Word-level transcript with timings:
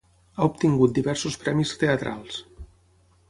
Ha 0.37 0.45
obtingut 0.51 0.95
diversos 0.95 1.37
premis 1.43 1.73
teatrals. 1.83 2.39